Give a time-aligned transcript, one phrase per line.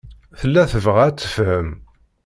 [0.39, 1.69] Tella tebɣa ad tefhem.